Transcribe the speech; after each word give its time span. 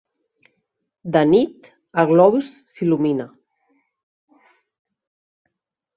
De 1.17 1.21
nit 1.33 1.69
el 2.03 2.09
globus 2.13 2.49
s'il·lumina. 2.73 3.29